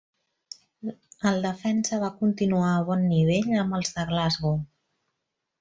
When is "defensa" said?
1.43-1.99